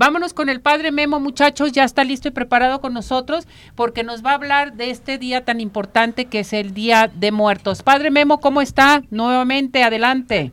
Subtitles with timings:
[0.00, 4.24] vámonos con el padre Memo, muchachos, ya está listo y preparado con nosotros porque nos
[4.24, 7.82] va a hablar de este día tan importante que es el Día de Muertos.
[7.82, 9.02] Padre Memo, ¿cómo está?
[9.10, 10.52] Nuevamente, adelante.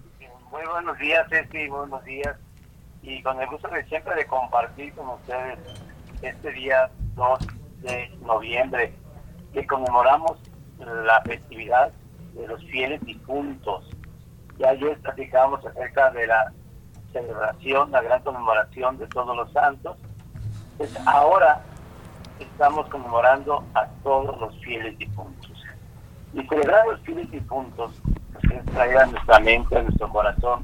[0.52, 2.36] Muy buenos días, Ceci, buenos días.
[3.02, 5.58] Y con el gusto de siempre de compartir con ustedes
[6.22, 7.40] este día 2
[7.84, 8.94] de noviembre,
[9.54, 10.40] que conmemoramos
[10.78, 11.94] la festividad
[12.34, 13.90] de los fieles difuntos.
[14.60, 16.52] Ya ayer platicábamos acerca de la
[17.12, 19.98] celebración, la gran conmemoración de todos los santos.
[20.78, 21.62] Pues ahora
[22.40, 25.52] estamos conmemorando a todos los fieles difuntos.
[26.34, 27.92] Y celebrar los fieles difuntos
[28.34, 30.64] pues, es traer a nuestra mente, a nuestro corazón,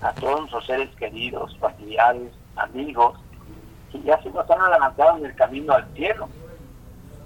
[0.00, 3.18] a todos nuestros seres queridos, familiares, amigos,
[3.90, 6.28] que ya se nos han adelantado en el camino al cielo.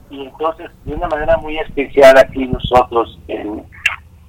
[0.08, 3.66] Y entonces, de una manera muy especial aquí nosotros en,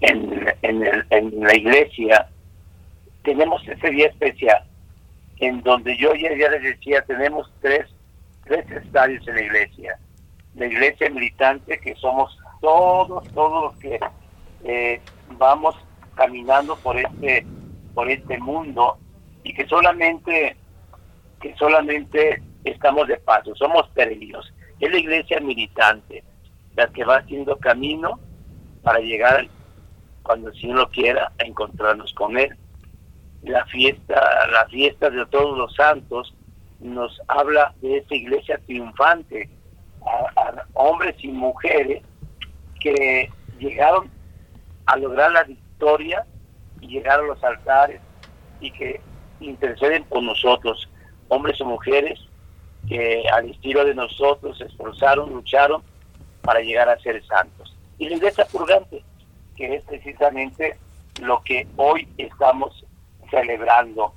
[0.02, 2.27] en, en la iglesia,
[3.27, 4.63] tenemos ese día especial,
[5.40, 7.85] en donde yo ya, les decía, tenemos tres,
[8.45, 9.99] tres estadios en la iglesia.
[10.55, 13.99] La iglesia militante, que somos todos, todos los que
[14.63, 15.01] eh,
[15.32, 15.76] vamos
[16.16, 17.46] caminando por este,
[17.93, 18.98] por este mundo
[19.44, 20.55] y que solamente,
[21.41, 24.54] que solamente estamos de paso, somos peregrinos.
[24.79, 26.23] Es la iglesia militante,
[26.77, 28.21] la que va haciendo camino
[28.84, 29.49] para llegar,
[30.23, 32.57] cuando el Señor lo quiera, a encontrarnos con Él
[33.43, 36.34] la fiesta, la fiesta de todos los santos,
[36.80, 39.49] nos habla de esa iglesia triunfante,
[40.05, 42.04] a, hombres y mujeres
[42.79, 44.10] que llegaron
[44.85, 46.26] a lograr la victoria
[46.82, 48.02] y llegaron a los altares
[48.62, 49.02] y que
[49.40, 50.90] interceden por nosotros,
[51.27, 52.20] hombres o mujeres
[52.88, 55.84] que al estilo de nosotros se esforzaron, lucharon
[56.41, 57.76] para llegar a ser santos.
[57.98, 59.04] Y la iglesia purgante,
[59.55, 60.77] que es precisamente
[61.22, 62.85] lo que hoy estamos
[63.29, 64.13] celebrando,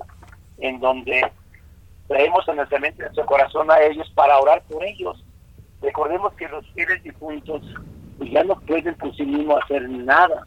[0.59, 1.31] en donde
[2.09, 5.25] traemos en nuestra mente, en nuestro corazón a ellos para orar por ellos.
[5.81, 7.63] Recordemos que los fieles difuntos
[8.19, 10.47] pues, ya no pueden por sí mismos hacer nada.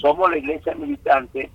[0.00, 1.50] Somos la iglesia militante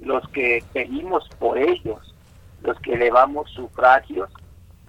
[0.00, 2.14] los que pedimos por ellos,
[2.62, 4.30] los que elevamos sufragios,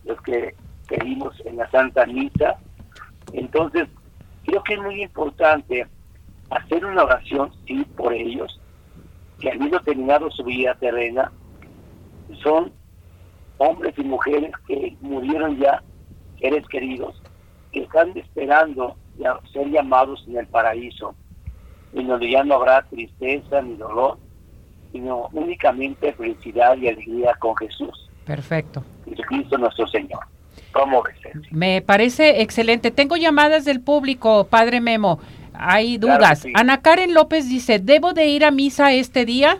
[0.05, 0.55] los que
[0.87, 2.57] pedimos en la Santa Misa.
[3.33, 3.87] Entonces,
[4.45, 5.87] creo que es muy importante
[6.49, 8.59] hacer una oración, sí, por ellos,
[9.41, 11.31] que han ido terminado su vida terrena
[12.43, 12.71] son
[13.57, 15.83] hombres y mujeres que murieron ya,
[16.39, 17.21] seres queridos,
[17.71, 18.95] que están esperando
[19.51, 21.13] ser llamados en el paraíso,
[21.93, 24.17] en donde ya no habrá tristeza ni dolor,
[24.91, 28.09] sino únicamente felicidad y alegría con Jesús.
[28.25, 28.83] Perfecto.
[29.05, 30.21] Jesucristo nuestro Señor.
[30.71, 31.15] ¿Cómo ves?
[31.51, 32.91] Me parece excelente.
[32.91, 35.19] Tengo llamadas del público, Padre Memo
[35.53, 36.45] hay dudas.
[36.55, 39.57] Ana Karen López dice, ¿debo de ir a misa este día?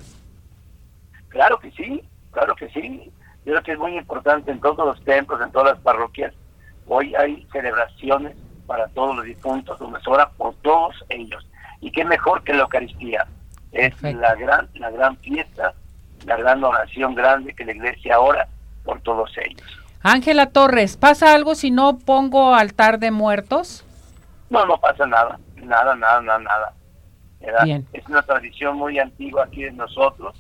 [1.30, 3.12] Claro que sí, claro que sí.
[3.46, 6.34] Yo creo que es muy importante en todos los templos, en todas las parroquias.
[6.88, 8.36] Hoy hay celebraciones
[8.68, 11.46] para todos los difuntos, donde se ora por todos ellos.
[11.80, 13.28] Y qué mejor que la Eucaristía.
[13.72, 15.74] Es la gran, la gran fiesta,
[16.26, 18.48] la gran oración grande que la iglesia ora
[18.84, 19.62] por todos ellos.
[20.04, 23.86] Ángela Torres, ¿pasa algo si no pongo altar de muertos?
[24.50, 26.74] No, no pasa nada nada, nada, nada, nada.
[27.94, 30.36] Es una tradición muy antigua aquí de nosotros,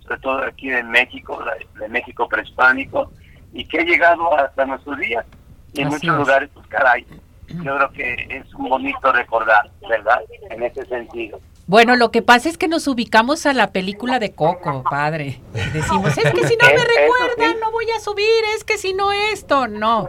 [0.00, 1.42] sobre todo aquí de México,
[1.78, 3.10] de México prehispánico,
[3.52, 5.24] y que ha llegado hasta nuestros días.
[5.72, 7.06] Y en muchos lugares, pues caray,
[7.48, 10.20] yo creo que es un bonito recordar, ¿verdad?
[10.50, 11.40] En ese sentido.
[11.66, 15.40] Bueno, lo que pasa es que nos ubicamos a la película de Coco, padre.
[15.72, 19.12] Decimos, es que si no me recuerdan, no voy a subir, es que si no
[19.12, 20.08] esto, no.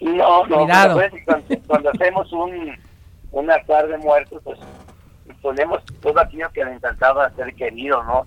[0.00, 1.00] No, no, Cuidado.
[1.66, 2.76] cuando hacemos un,
[3.32, 4.58] una tarde muertos, pues
[5.40, 8.26] ponemos todo aquello que le encantaba hacer querido, ¿no?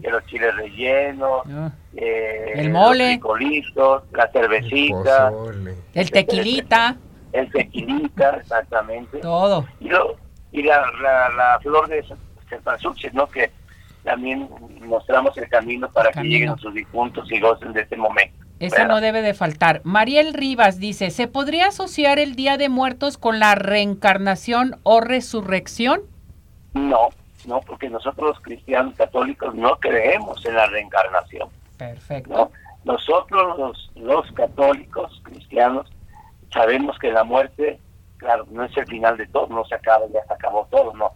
[0.00, 1.70] Que los chiles rellenos, ah.
[1.94, 3.20] eh, el mole,
[3.74, 5.32] los la cervecita,
[5.94, 6.96] el, tequilita.
[7.32, 9.18] El tequilita, exactamente.
[9.18, 9.66] Todo.
[9.80, 10.16] Y, lo,
[10.52, 10.84] y la,
[11.36, 12.04] la, flor de
[12.48, 13.28] cempasúchil, ¿no?
[13.28, 13.50] Que
[14.02, 14.48] también
[14.86, 18.37] mostramos el camino para que lleguen sus difuntos y gocen de este momento.
[18.60, 19.80] Eso no debe de faltar.
[19.84, 26.00] Mariel Rivas dice, ¿se podría asociar el Día de Muertos con la reencarnación o resurrección?
[26.74, 27.08] No,
[27.46, 31.48] no, porque nosotros los cristianos católicos no creemos en la reencarnación.
[31.76, 32.50] Perfecto.
[32.84, 35.86] Nosotros los, los católicos cristianos
[36.52, 37.78] sabemos que la muerte,
[38.16, 41.12] claro, no es el final de todo, no se acaba, ya se acabó todo, no,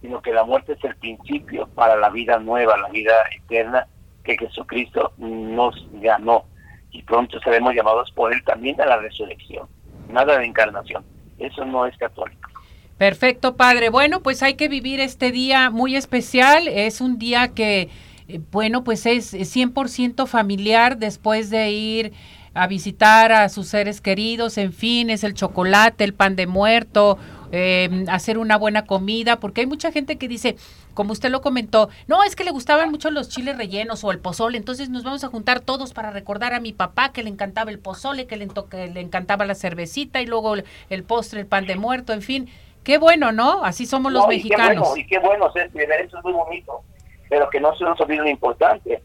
[0.00, 3.86] sino que la muerte es el principio para la vida nueva, la vida eterna
[4.24, 6.44] que Jesucristo nos ganó
[6.92, 9.66] y pronto seremos llamados por él también a la resurrección.
[10.08, 11.04] Nada de encarnación.
[11.38, 12.50] Eso no es católico.
[12.98, 13.88] Perfecto, padre.
[13.88, 16.68] Bueno, pues hay que vivir este día muy especial.
[16.68, 17.88] Es un día que,
[18.28, 22.12] eh, bueno, pues es 100% familiar después de ir
[22.54, 27.18] a visitar a sus seres queridos, en fin, es el chocolate, el pan de muerto,
[27.52, 30.56] eh, hacer una buena comida, porque hay mucha gente que dice,
[30.94, 34.18] como usted lo comentó, no, es que le gustaban mucho los chiles rellenos o el
[34.18, 37.70] pozole, entonces nos vamos a juntar todos para recordar a mi papá que le encantaba
[37.70, 40.54] el pozole, que le, que le encantaba la cervecita y luego
[40.88, 42.48] el, postre, el pan de muerto, en fin.
[42.82, 43.62] Qué bueno, ¿no?
[43.64, 44.96] Así somos los mexicanos.
[44.96, 46.80] Y qué bueno, y qué bueno, eso es muy bonito,
[47.28, 49.02] pero que no se nos olvide lo importante,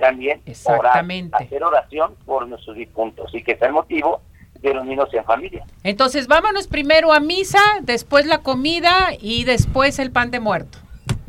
[0.00, 1.36] también Exactamente.
[1.36, 4.20] hacer oración por nuestros difuntos y que sea el motivo
[4.60, 5.64] de reunirnos en familia.
[5.84, 10.78] Entonces, vámonos primero a misa, después la comida y después el pan de muerto.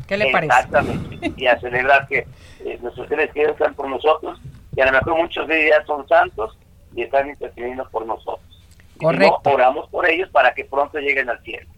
[0.06, 0.52] ¿Qué le parece?
[0.52, 1.32] Exactamente.
[1.36, 2.26] y a celebrar que
[2.64, 4.40] eh, nuestros seres queridos están por nosotros
[4.76, 6.56] y a lo mejor muchos de ellos son santos
[6.94, 8.40] y están intercediendo por nosotros.
[8.98, 9.50] Correcto.
[9.50, 11.68] oramos por ellos para que pronto lleguen al cielo.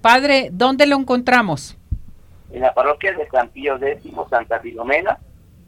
[0.00, 1.76] Padre, ¿dónde lo encontramos?
[2.52, 5.18] En la parroquia de San Pío X, Santa Filomena,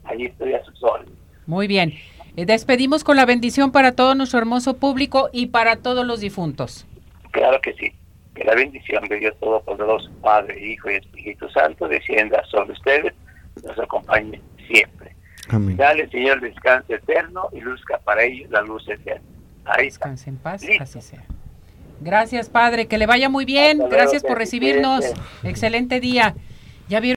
[0.05, 1.13] allí estoy a sus órdenes.
[1.45, 1.93] Muy bien.
[2.35, 6.85] Eh, despedimos con la bendición para todo nuestro hermoso público y para todos los difuntos.
[7.31, 7.93] Claro que sí.
[8.33, 13.13] Que la bendición de Dios Todopoderoso, Padre, Hijo y Espíritu Santo, descienda sobre ustedes,
[13.63, 15.15] nos acompañe siempre.
[15.49, 15.77] Amén.
[15.77, 19.21] Dale, Señor, descanso eterno y luzca para ellos la luz eterna.
[19.65, 21.23] Ahí Descanse en paz, así sea.
[22.01, 23.79] Gracias, Padre, que le vaya muy bien.
[23.89, 25.05] Gracias por recibirnos.
[25.43, 26.35] Excelente día.
[26.89, 27.11] Ya vieron